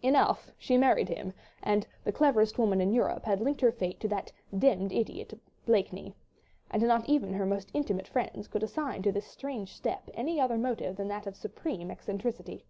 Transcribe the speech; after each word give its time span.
Enough, 0.00 0.50
she 0.56 0.78
married 0.78 1.10
him, 1.10 1.34
and 1.62 1.86
"the 2.04 2.10
cleverest 2.10 2.56
woman 2.56 2.80
in 2.80 2.90
Europe" 2.94 3.26
had 3.26 3.42
linked 3.42 3.60
her 3.60 3.70
fate 3.70 4.00
to 4.00 4.08
that 4.08 4.32
"demmed 4.50 4.94
idiot" 4.94 5.38
Blakeney, 5.66 6.14
and 6.70 6.82
not 6.84 7.06
even 7.06 7.34
her 7.34 7.44
most 7.44 7.68
intimate 7.74 8.08
friends 8.08 8.48
could 8.48 8.62
assign 8.62 9.02
to 9.02 9.12
this 9.12 9.26
strange 9.26 9.74
step 9.74 10.08
any 10.14 10.40
other 10.40 10.56
motive 10.56 10.96
than 10.96 11.08
that 11.08 11.26
of 11.26 11.36
supreme 11.36 11.90
eccentricity. 11.90 12.64